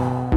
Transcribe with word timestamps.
thank 0.00 0.24
you 0.24 0.29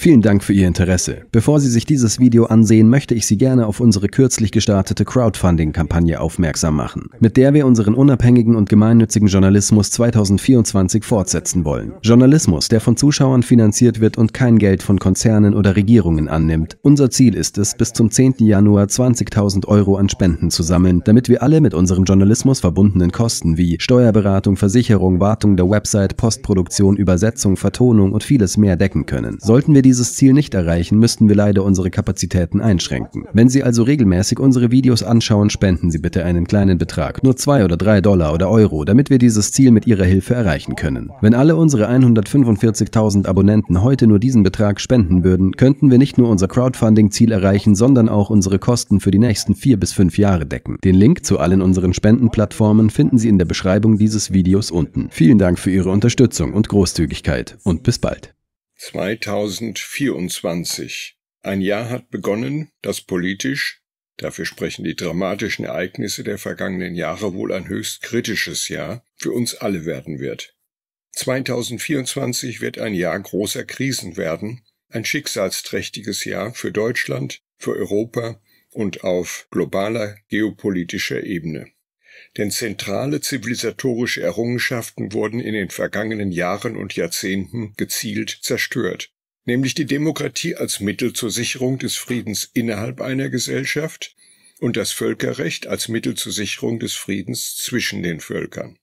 Vielen 0.00 0.22
Dank 0.22 0.44
für 0.44 0.52
Ihr 0.52 0.68
Interesse. 0.68 1.22
Bevor 1.32 1.58
Sie 1.58 1.68
sich 1.68 1.84
dieses 1.84 2.20
Video 2.20 2.44
ansehen, 2.44 2.88
möchte 2.88 3.16
ich 3.16 3.26
Sie 3.26 3.36
gerne 3.36 3.66
auf 3.66 3.80
unsere 3.80 4.06
kürzlich 4.06 4.52
gestartete 4.52 5.04
Crowdfunding-Kampagne 5.04 6.20
aufmerksam 6.20 6.76
machen, 6.76 7.10
mit 7.18 7.36
der 7.36 7.52
wir 7.52 7.66
unseren 7.66 7.94
unabhängigen 7.94 8.54
und 8.54 8.68
gemeinnützigen 8.68 9.26
Journalismus 9.26 9.90
2024 9.90 11.02
fortsetzen 11.02 11.64
wollen. 11.64 11.94
Journalismus, 12.00 12.68
der 12.68 12.80
von 12.80 12.96
Zuschauern 12.96 13.42
finanziert 13.42 13.98
wird 13.98 14.18
und 14.18 14.32
kein 14.32 14.58
Geld 14.58 14.84
von 14.84 15.00
Konzernen 15.00 15.52
oder 15.52 15.74
Regierungen 15.74 16.28
annimmt. 16.28 16.78
Unser 16.82 17.10
Ziel 17.10 17.34
ist 17.34 17.58
es, 17.58 17.74
bis 17.74 17.92
zum 17.92 18.12
10. 18.12 18.34
Januar 18.38 18.84
20.000 18.84 19.66
Euro 19.66 19.96
an 19.96 20.08
Spenden 20.08 20.52
zu 20.52 20.62
sammeln, 20.62 21.02
damit 21.06 21.28
wir 21.28 21.42
alle 21.42 21.60
mit 21.60 21.74
unserem 21.74 22.04
Journalismus 22.04 22.60
verbundenen 22.60 23.10
Kosten 23.10 23.58
wie 23.58 23.78
Steuerberatung, 23.80 24.54
Versicherung, 24.54 25.18
Wartung 25.18 25.56
der 25.56 25.68
Website, 25.68 26.16
Postproduktion, 26.16 26.96
Übersetzung, 26.96 27.56
Vertonung 27.56 28.12
und 28.12 28.22
vieles 28.22 28.56
mehr 28.56 28.76
decken 28.76 29.04
können. 29.04 29.38
Sollten 29.40 29.74
wir 29.74 29.87
dieses 29.88 30.16
Ziel 30.16 30.34
nicht 30.34 30.52
erreichen, 30.52 30.98
müssten 30.98 31.30
wir 31.30 31.34
leider 31.34 31.64
unsere 31.64 31.88
Kapazitäten 31.88 32.60
einschränken. 32.60 33.24
Wenn 33.32 33.48
Sie 33.48 33.62
also 33.62 33.84
regelmäßig 33.84 34.38
unsere 34.38 34.70
Videos 34.70 35.02
anschauen, 35.02 35.48
spenden 35.48 35.90
Sie 35.90 35.96
bitte 35.96 36.26
einen 36.26 36.46
kleinen 36.46 36.76
Betrag, 36.76 37.22
nur 37.22 37.36
zwei 37.36 37.64
oder 37.64 37.78
drei 37.78 38.02
Dollar 38.02 38.34
oder 38.34 38.50
Euro, 38.50 38.84
damit 38.84 39.08
wir 39.08 39.16
dieses 39.16 39.50
Ziel 39.50 39.70
mit 39.70 39.86
Ihrer 39.86 40.04
Hilfe 40.04 40.34
erreichen 40.34 40.76
können. 40.76 41.10
Wenn 41.22 41.32
alle 41.32 41.56
unsere 41.56 41.88
145.000 41.88 43.26
Abonnenten 43.26 43.82
heute 43.82 44.06
nur 44.06 44.18
diesen 44.18 44.42
Betrag 44.42 44.78
spenden 44.78 45.24
würden, 45.24 45.52
könnten 45.52 45.90
wir 45.90 45.96
nicht 45.96 46.18
nur 46.18 46.28
unser 46.28 46.48
Crowdfunding-Ziel 46.48 47.32
erreichen, 47.32 47.74
sondern 47.74 48.10
auch 48.10 48.28
unsere 48.28 48.58
Kosten 48.58 49.00
für 49.00 49.10
die 49.10 49.18
nächsten 49.18 49.54
vier 49.54 49.80
bis 49.80 49.94
fünf 49.94 50.18
Jahre 50.18 50.44
decken. 50.44 50.76
Den 50.84 50.96
Link 50.96 51.24
zu 51.24 51.38
allen 51.38 51.62
unseren 51.62 51.94
Spendenplattformen 51.94 52.90
finden 52.90 53.16
Sie 53.16 53.30
in 53.30 53.38
der 53.38 53.46
Beschreibung 53.46 53.96
dieses 53.96 54.34
Videos 54.34 54.70
unten. 54.70 55.08
Vielen 55.08 55.38
Dank 55.38 55.58
für 55.58 55.70
Ihre 55.70 55.88
Unterstützung 55.90 56.52
und 56.52 56.68
Großzügigkeit 56.68 57.56
und 57.64 57.84
bis 57.84 57.98
bald. 57.98 58.34
2024. 58.78 61.18
Ein 61.42 61.60
Jahr 61.60 61.90
hat 61.90 62.10
begonnen, 62.10 62.70
das 62.80 63.00
politisch, 63.00 63.82
dafür 64.16 64.46
sprechen 64.46 64.84
die 64.84 64.94
dramatischen 64.94 65.64
Ereignisse 65.64 66.22
der 66.24 66.38
vergangenen 66.38 66.94
Jahre 66.94 67.34
wohl 67.34 67.52
ein 67.52 67.68
höchst 67.68 68.02
kritisches 68.02 68.68
Jahr 68.68 69.04
für 69.16 69.32
uns 69.32 69.56
alle 69.56 69.84
werden 69.84 70.20
wird. 70.20 70.54
2024 71.12 72.60
wird 72.60 72.78
ein 72.78 72.94
Jahr 72.94 73.18
großer 73.18 73.64
Krisen 73.64 74.16
werden, 74.16 74.62
ein 74.88 75.04
schicksalsträchtiges 75.04 76.24
Jahr 76.24 76.54
für 76.54 76.70
Deutschland, 76.70 77.42
für 77.58 77.74
Europa 77.74 78.40
und 78.70 79.02
auf 79.02 79.48
globaler 79.50 80.18
geopolitischer 80.28 81.24
Ebene 81.24 81.72
denn 82.36 82.50
zentrale 82.50 83.20
zivilisatorische 83.20 84.22
Errungenschaften 84.22 85.12
wurden 85.12 85.40
in 85.40 85.54
den 85.54 85.70
vergangenen 85.70 86.32
Jahren 86.32 86.76
und 86.76 86.96
Jahrzehnten 86.96 87.74
gezielt 87.76 88.38
zerstört, 88.42 89.10
nämlich 89.44 89.74
die 89.74 89.86
Demokratie 89.86 90.56
als 90.56 90.80
Mittel 90.80 91.12
zur 91.12 91.30
Sicherung 91.30 91.78
des 91.78 91.96
Friedens 91.96 92.50
innerhalb 92.54 93.00
einer 93.00 93.28
Gesellschaft 93.28 94.14
und 94.60 94.76
das 94.76 94.92
Völkerrecht 94.92 95.66
als 95.66 95.88
Mittel 95.88 96.14
zur 96.14 96.32
Sicherung 96.32 96.78
des 96.78 96.94
Friedens 96.94 97.56
zwischen 97.56 98.02
den 98.02 98.20
Völkern. 98.20 98.78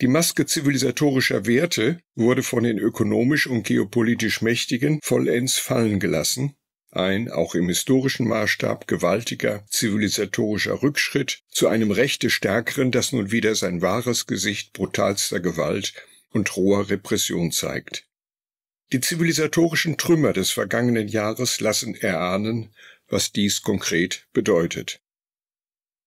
Die 0.00 0.08
Maske 0.08 0.46
zivilisatorischer 0.46 1.46
Werte 1.46 2.00
wurde 2.14 2.42
von 2.42 2.64
den 2.64 2.78
ökonomisch 2.78 3.46
und 3.46 3.64
geopolitisch 3.64 4.42
Mächtigen 4.42 4.98
vollends 5.02 5.58
fallen 5.58 6.00
gelassen 6.00 6.56
ein 6.96 7.30
auch 7.30 7.54
im 7.54 7.68
historischen 7.68 8.28
Maßstab 8.28 8.86
gewaltiger 8.86 9.64
zivilisatorischer 9.68 10.82
Rückschritt 10.82 11.42
zu 11.50 11.68
einem 11.68 11.90
Rechte 11.90 12.30
Stärkeren, 12.30 12.90
das 12.90 13.12
nun 13.12 13.30
wieder 13.30 13.54
sein 13.54 13.82
wahres 13.82 14.26
Gesicht 14.26 14.72
brutalster 14.72 15.40
Gewalt 15.40 15.94
und 16.30 16.56
roher 16.56 16.90
Repression 16.90 17.52
zeigt. 17.52 18.06
Die 18.92 19.00
zivilisatorischen 19.00 19.96
Trümmer 19.96 20.32
des 20.32 20.50
vergangenen 20.50 21.08
Jahres 21.08 21.60
lassen 21.60 21.94
erahnen, 21.94 22.74
was 23.08 23.32
dies 23.32 23.62
konkret 23.62 24.26
bedeutet. 24.32 25.00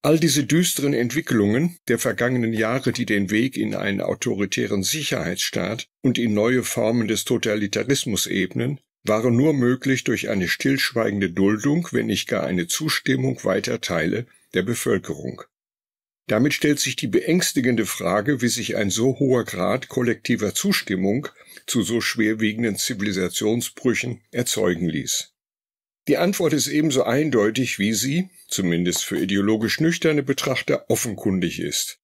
All 0.04 0.20
diese 0.20 0.46
düsteren 0.46 0.94
Entwicklungen 0.94 1.80
der 1.88 2.00
vergangenen 2.00 2.54
Jahre, 2.54 2.94
die 2.94 3.06
den 3.06 3.30
Weg 3.30 3.58
in 3.58 3.76
einen 3.76 4.00
autoritären 4.00 4.84
Sicherheitsstaat 4.84 5.88
und 6.02 6.18
in 6.18 6.34
neue 6.34 6.64
Formen 6.64 7.08
des 7.08 7.26
Totalitarismus 7.26 8.28
ebnen, 8.28 8.80
waren 9.08 9.36
nur 9.36 9.54
möglich 9.54 10.04
durch 10.04 10.30
eine 10.30 10.48
stillschweigende 10.48 11.30
Duldung, 11.30 11.88
wenn 11.92 12.08
nicht 12.08 12.28
gar 12.28 12.44
eine 12.44 12.68
Zustimmung 12.68 13.44
weiter 13.44 13.82
Teile 13.82 14.26
der 14.54 14.64
Bevölkerung. 14.64 15.42
Damit 16.28 16.54
stellt 16.54 16.80
sich 16.80 16.98
die 16.98 17.08
beängstigende 17.08 17.86
Frage, 17.86 18.42
wie 18.42 18.50
sich 18.50 18.76
ein 18.76 18.90
so 18.90 19.18
hoher 19.18 19.46
Grad 19.46 19.88
kollektiver 19.88 20.54
Zustimmung 20.54 21.30
zu 21.66 21.84
so 21.84 22.02
schwerwiegenden 22.02 22.76
Zivilisationsbrüchen 22.76 24.22
erzeugen 24.32 24.90
ließ. 24.90 25.34
Die 26.10 26.18
Antwort 26.18 26.54
ist 26.54 26.68
ebenso 26.68 27.04
eindeutig, 27.04 27.80
wie 27.80 27.94
sie, 27.94 28.30
zumindest 28.48 29.04
für 29.04 29.20
ideologisch 29.20 29.80
nüchterne 29.80 30.24
Betrachter, 30.24 30.90
offenkundig 30.90 31.60
ist. 31.60 32.00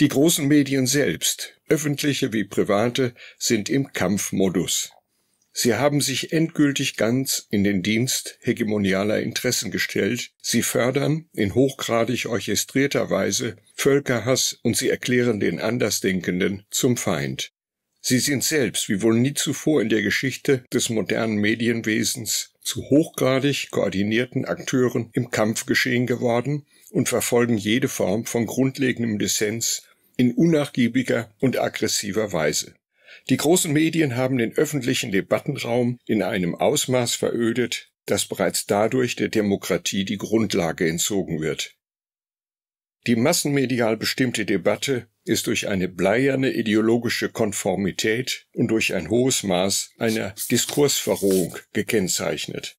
Die 0.00 0.08
großen 0.08 0.46
Medien 0.46 0.88
selbst, 0.88 1.54
öffentliche 1.68 2.32
wie 2.32 2.44
private, 2.44 3.14
sind 3.38 3.68
im 3.68 3.92
Kampfmodus. 3.92 4.90
Sie 5.56 5.74
haben 5.74 6.00
sich 6.00 6.32
endgültig 6.32 6.96
ganz 6.96 7.46
in 7.48 7.62
den 7.62 7.84
Dienst 7.84 8.38
hegemonialer 8.40 9.20
Interessen 9.20 9.70
gestellt, 9.70 10.32
sie 10.42 10.62
fördern 10.62 11.26
in 11.32 11.54
hochgradig 11.54 12.26
orchestrierter 12.26 13.08
Weise 13.08 13.56
Völkerhass 13.76 14.58
und 14.62 14.76
sie 14.76 14.88
erklären 14.88 15.38
den 15.38 15.60
Andersdenkenden 15.60 16.64
zum 16.70 16.96
Feind. 16.96 17.52
Sie 18.00 18.18
sind 18.18 18.42
selbst, 18.42 18.88
wie 18.88 19.00
wohl 19.00 19.16
nie 19.16 19.32
zuvor 19.34 19.80
in 19.80 19.88
der 19.88 20.02
Geschichte 20.02 20.64
des 20.72 20.90
modernen 20.90 21.36
Medienwesens, 21.36 22.50
zu 22.60 22.82
hochgradig 22.90 23.70
koordinierten 23.70 24.46
Akteuren 24.46 25.10
im 25.12 25.30
Kampfgeschehen 25.30 26.06
geworden 26.08 26.66
und 26.90 27.08
verfolgen 27.08 27.56
jede 27.56 27.88
Form 27.88 28.26
von 28.26 28.46
grundlegendem 28.46 29.20
Dissens 29.20 29.84
in 30.16 30.34
unnachgiebiger 30.34 31.32
und 31.38 31.58
aggressiver 31.60 32.32
Weise. 32.32 32.74
Die 33.28 33.36
großen 33.36 33.72
Medien 33.72 34.16
haben 34.16 34.38
den 34.38 34.52
öffentlichen 34.52 35.12
Debattenraum 35.12 35.98
in 36.06 36.22
einem 36.22 36.54
Ausmaß 36.54 37.14
verödet, 37.14 37.90
dass 38.06 38.26
bereits 38.26 38.66
dadurch 38.66 39.16
der 39.16 39.28
Demokratie 39.28 40.04
die 40.04 40.18
Grundlage 40.18 40.88
entzogen 40.88 41.40
wird. 41.40 41.74
Die 43.06 43.16
massenmedial 43.16 43.96
bestimmte 43.96 44.46
Debatte 44.46 45.08
ist 45.24 45.46
durch 45.46 45.68
eine 45.68 45.88
bleierne 45.88 46.52
ideologische 46.52 47.30
Konformität 47.30 48.46
und 48.54 48.68
durch 48.68 48.94
ein 48.94 49.10
hohes 49.10 49.42
Maß 49.42 49.92
einer 49.98 50.34
Diskursverrohung 50.50 51.56
gekennzeichnet. 51.72 52.78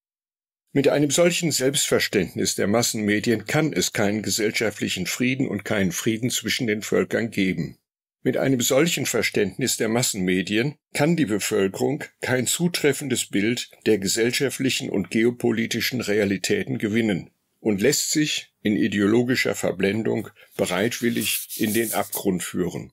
Mit 0.71 0.87
einem 0.89 1.09
solchen 1.09 1.51
Selbstverständnis 1.51 2.55
der 2.55 2.67
Massenmedien 2.67 3.45
kann 3.45 3.71
es 3.71 3.93
keinen 3.93 4.23
gesellschaftlichen 4.23 5.05
Frieden 5.05 5.47
und 5.47 5.63
keinen 5.63 5.91
Frieden 5.91 6.29
zwischen 6.29 6.67
den 6.67 6.81
Völkern 6.81 7.31
geben. 7.31 7.77
Mit 8.25 8.37
einem 8.37 8.59
solchen 8.59 9.05
Verständnis 9.05 9.77
der 9.77 9.87
Massenmedien 9.87 10.79
kann 10.95 11.15
die 11.15 11.27
Bevölkerung 11.27 12.03
kein 12.21 12.47
zutreffendes 12.47 13.27
Bild 13.27 13.69
der 13.85 13.99
gesellschaftlichen 13.99 14.89
und 14.89 15.11
geopolitischen 15.11 16.01
Realitäten 16.01 16.79
gewinnen 16.79 17.29
und 17.59 17.81
lässt 17.81 18.09
sich 18.09 18.51
in 18.63 18.77
ideologischer 18.77 19.53
Verblendung 19.53 20.29
bereitwillig 20.57 21.49
in 21.57 21.75
den 21.75 21.93
Abgrund 21.93 22.41
führen. 22.41 22.91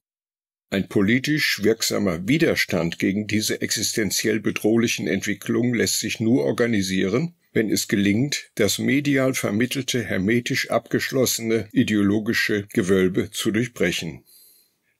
Ein 0.68 0.88
politisch 0.88 1.62
wirksamer 1.62 2.28
Widerstand 2.28 2.98
gegen 2.98 3.26
diese 3.26 3.62
existenziell 3.62 4.38
bedrohlichen 4.38 5.06
Entwicklungen 5.06 5.72
lässt 5.72 6.00
sich 6.00 6.20
nur 6.20 6.44
organisieren, 6.44 7.34
wenn 7.54 7.70
es 7.70 7.88
gelingt, 7.88 8.50
das 8.56 8.78
medial 8.78 9.32
vermittelte 9.32 10.04
hermetisch 10.04 10.68
abgeschlossene 10.68 11.70
ideologische 11.72 12.66
Gewölbe 12.74 13.30
zu 13.30 13.50
durchbrechen. 13.50 14.24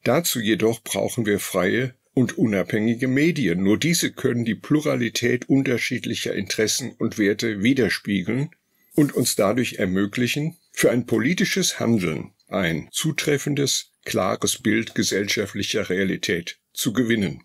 Dazu 0.04 0.40
jedoch 0.40 0.82
brauchen 0.82 1.26
wir 1.26 1.38
freie 1.38 1.94
und 2.14 2.36
unabhängige 2.36 3.08
Medien. 3.08 3.62
Nur 3.62 3.78
diese 3.78 4.12
können 4.12 4.44
die 4.44 4.54
Pluralität 4.54 5.48
unterschiedlicher 5.48 6.34
Interessen 6.34 6.92
und 6.92 7.18
Werte 7.18 7.62
widerspiegeln 7.62 8.50
und 8.94 9.14
uns 9.14 9.36
dadurch 9.36 9.74
ermöglichen, 9.74 10.56
für 10.72 10.90
ein 10.90 11.06
politisches 11.06 11.78
Handeln 11.80 12.32
ein 12.48 12.88
zutreffendes, 12.92 13.92
klares 14.04 14.60
Bild 14.60 14.94
gesellschaftlicher 14.94 15.88
Realität 15.88 16.58
zu 16.74 16.92
gewinnen. 16.92 17.44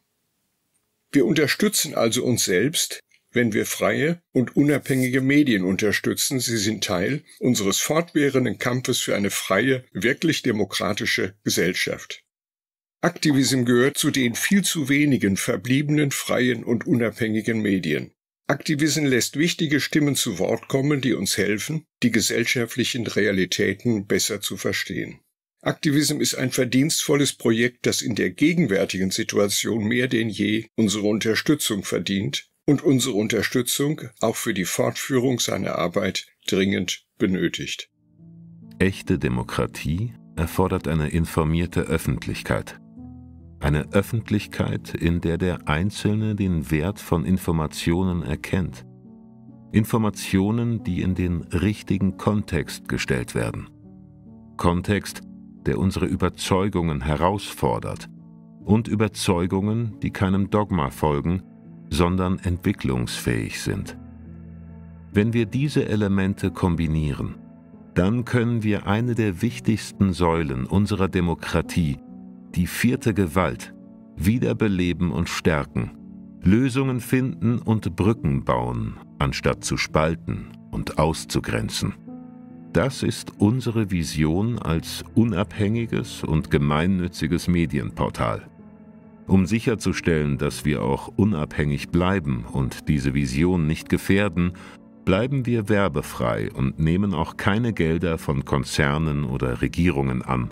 Wir 1.12 1.25
unterstützen 1.25 1.95
also 1.95 2.25
uns 2.25 2.45
selbst, 2.45 3.00
wenn 3.31 3.53
wir 3.53 3.65
freie 3.65 4.21
und 4.31 4.56
unabhängige 4.56 5.21
Medien 5.21 5.63
unterstützen. 5.63 6.39
Sie 6.39 6.57
sind 6.57 6.83
Teil 6.83 7.24
unseres 7.39 7.80
fortwährenden 7.80 8.57
Kampfes 8.57 9.00
für 9.00 9.15
eine 9.15 9.30
freie, 9.30 9.86
wirklich 9.94 10.42
demokratische 10.42 11.36
Gesellschaft. 11.44 12.24
Aktivism 13.02 13.64
gehört 13.64 13.98
zu 13.98 14.10
den 14.10 14.34
viel 14.34 14.64
zu 14.64 14.90
wenigen 14.90 15.38
verbliebenen 15.38 16.12
freien 16.12 16.64
und 16.64 16.88
unabhängigen 16.88 17.62
Medien. 17.62 18.12
Aktivism 18.48 19.06
lässt 19.06 19.38
wichtige 19.38 19.80
Stimmen 19.80 20.16
zu 20.16 20.40
Wort 20.40 20.68
kommen, 20.68 21.02
die 21.02 21.14
uns 21.14 21.38
helfen, 21.38 21.84
die 22.02 22.12
gesellschaftlichen 22.12 23.06
Realitäten 23.06 24.08
besser 24.08 24.42
zu 24.42 24.58
verstehen. 24.58 25.20
Aktivism 25.62 26.22
ist 26.22 26.36
ein 26.36 26.52
verdienstvolles 26.52 27.34
Projekt, 27.34 27.86
das 27.86 28.02
in 28.02 28.16
der 28.16 28.30
gegenwärtigen 28.30 29.12
Situation 29.12 29.84
mehr 29.84 30.08
denn 30.08 30.30
je 30.30 30.68
unsere 30.76 31.08
Unterstützung 31.08 31.84
verdient 31.84 32.50
und 32.66 32.84
unsere 32.84 33.16
Unterstützung 33.16 34.02
auch 34.22 34.36
für 34.36 34.54
die 34.54 34.66
Fortführung 34.66 35.40
seiner 35.40 35.76
Arbeit 35.76 36.28
dringend 36.48 37.06
benötigt. 37.18 37.90
Echte 38.80 39.20
Demokratie 39.20 40.14
erfordert 40.36 40.88
eine 40.88 41.10
informierte 41.10 41.82
Öffentlichkeit. 41.82 42.80
Eine 43.59 43.92
Öffentlichkeit, 43.92 44.94
in 44.94 45.19
der 45.19 45.38
der 45.38 45.68
Einzelne 45.68 46.36
den 46.36 46.69
Wert 46.69 47.00
von 47.00 47.25
Informationen 47.25 48.21
erkennt. 48.21 48.86
Informationen, 49.71 50.83
die 50.83 51.01
in 51.01 51.15
den 51.15 51.42
richtigen 51.42 52.18
Kontext 52.18 52.88
gestellt 52.88 53.33
werden. 53.33 53.69
Kontext, 54.57 55.21
der 55.65 55.80
unsere 55.80 56.06
Überzeugungen 56.06 57.01
herausfordert 57.01 58.09
und 58.63 58.88
Überzeugungen, 58.88 60.00
die 60.01 60.12
keinem 60.12 60.50
Dogma 60.50 60.89
folgen, 60.89 61.42
sondern 61.89 62.39
entwicklungsfähig 62.39 63.62
sind. 63.62 63.98
Wenn 65.12 65.33
wir 65.33 65.45
diese 65.45 65.88
Elemente 65.88 66.51
kombinieren, 66.51 67.36
dann 67.95 68.24
können 68.24 68.62
wir 68.62 68.86
eine 68.86 69.15
der 69.15 69.42
wichtigsten 69.42 70.13
Säulen 70.13 70.65
unserer 70.65 71.07
Demokratie, 71.07 71.98
die 72.56 72.68
vierte 72.68 73.14
Gewalt, 73.14 73.74
wiederbeleben 74.16 75.12
und 75.12 75.30
stärken, 75.30 75.92
Lösungen 76.42 77.00
finden 77.00 77.60
und 77.60 77.96
Brücken 77.96 78.44
bauen, 78.44 78.98
anstatt 79.20 79.64
zu 79.64 79.78
spalten 79.78 80.48
und 80.72 80.98
auszugrenzen. 80.98 81.94
Das 82.74 83.04
ist 83.04 83.34
unsere 83.40 83.92
Vision 83.92 84.60
als 84.60 85.04
unabhängiges 85.16 86.24
und 86.24 86.52
gemeinnütziges 86.52 87.48
Medienportal. 87.48 88.48
Um 89.26 89.46
sicherzustellen, 89.46 90.38
dass 90.38 90.64
wir 90.64 90.84
auch 90.84 91.10
unabhängig 91.16 91.90
bleiben 91.90 92.46
und 92.46 92.88
diese 92.88 93.14
Vision 93.14 93.68
nicht 93.68 93.90
gefährden, 93.90 94.54
bleiben 95.04 95.46
wir 95.46 95.70
werbefrei 95.70 96.52
und 96.52 96.80
nehmen 96.80 97.14
auch 97.14 97.36
keine 97.36 97.74
Gelder 97.74 98.18
von 98.18 98.46
Konzernen 98.46 99.26
oder 99.26 99.62
Regierungen 99.62 100.22
an. 100.22 100.52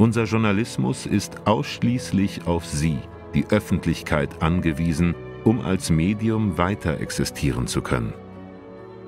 Unser 0.00 0.24
Journalismus 0.24 1.06
ist 1.06 1.46
ausschließlich 1.46 2.48
auf 2.48 2.66
Sie, 2.66 2.98
die 3.34 3.46
Öffentlichkeit, 3.50 4.42
angewiesen, 4.42 5.14
um 5.44 5.60
als 5.60 5.90
Medium 5.90 6.58
weiter 6.58 6.98
existieren 6.98 7.68
zu 7.68 7.82
können. 7.82 8.12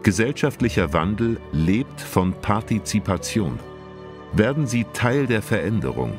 Gesellschaftlicher 0.04 0.92
Wandel 0.92 1.40
lebt 1.50 2.00
von 2.00 2.32
Partizipation. 2.34 3.58
Werden 4.32 4.68
Sie 4.68 4.86
Teil 4.92 5.26
der 5.26 5.42
Veränderung 5.42 6.12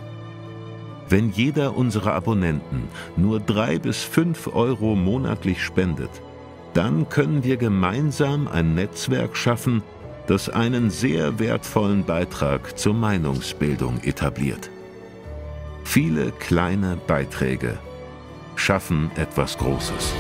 wenn 1.10 1.30
jeder 1.30 1.78
unserer 1.78 2.14
Abonnenten 2.14 2.88
nur 3.18 3.40
drei 3.40 3.78
bis 3.78 4.02
fünf 4.02 4.48
Euro 4.48 4.96
monatlich 4.96 5.62
spendet, 5.62 6.10
dann 6.74 7.08
können 7.08 7.44
wir 7.44 7.58
gemeinsam 7.58 8.48
ein 8.48 8.74
Netzwerk 8.74 9.38
schaffen, 9.38 9.84
das 10.28 10.50
einen 10.50 10.90
sehr 10.90 11.40
wertvollen 11.40 12.06
Beitrag 12.06 12.78
zur 12.78 12.94
Meinungsbildung 12.94 14.02
etabliert. 14.04 14.70
Viele 15.84 16.32
kleine 16.32 16.98
Beiträge 17.08 17.78
schaffen 18.56 19.12
etwas 19.16 19.58
Großes. 19.58 20.14